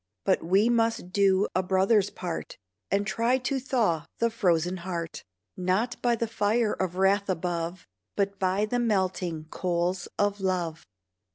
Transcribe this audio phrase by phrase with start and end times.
[0.25, 2.57] But we must do a brother's part,
[2.89, 5.23] And try to thaw the frozen heart;
[5.55, 7.85] Not by the fire of wrath above,
[8.15, 10.87] But by the melting coals of love.